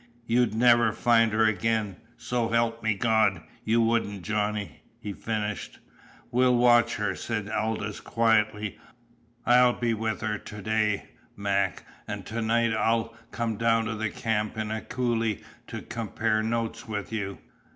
"You'd 0.25 0.55
never 0.55 0.91
find 0.93 1.31
her 1.31 1.43
again, 1.45 1.95
so 2.17 2.51
'elp 2.51 2.81
me 2.81 2.95
God, 2.95 3.43
you 3.63 3.81
wouldn't, 3.81 4.23
Johnny!" 4.23 4.81
he 4.99 5.13
finished. 5.13 5.77
"We'll 6.31 6.57
watch 6.57 6.95
her," 6.95 7.13
said 7.15 7.47
Aldous 7.51 7.99
quietly. 7.99 8.79
"I'll 9.45 9.73
be 9.73 9.93
with 9.93 10.21
her 10.21 10.39
to 10.39 10.61
day, 10.63 11.05
Mac, 11.35 11.83
and 12.07 12.25
to 12.25 12.41
night 12.41 12.73
I'll 12.73 13.13
come 13.29 13.57
down 13.57 13.85
to 13.85 13.93
the 13.93 14.09
camp 14.09 14.57
in 14.57 14.69
the 14.69 14.81
coulee 14.81 15.43
to 15.67 15.83
compare 15.83 16.41
notes 16.41 16.87
with 16.87 17.13
you. 17.13 17.37